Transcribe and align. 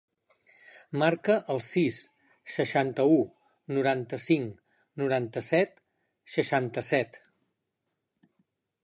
Marca 1.01 1.33
el 1.55 1.59
sis, 1.65 1.99
seixanta-u, 2.53 3.19
noranta-cinc, 3.77 4.55
noranta-set, 5.03 5.77
seixanta-set. 6.37 7.21